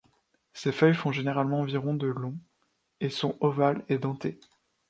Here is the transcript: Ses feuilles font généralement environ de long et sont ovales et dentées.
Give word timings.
Ses 0.53 0.71
feuilles 0.71 0.95
font 0.95 1.11
généralement 1.11 1.59
environ 1.59 1.93
de 1.93 2.07
long 2.07 2.35
et 3.01 3.11
sont 3.11 3.37
ovales 3.39 3.85
et 3.87 3.99
dentées. 3.99 4.39